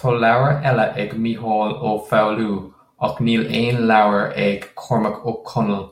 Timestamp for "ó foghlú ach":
1.90-3.22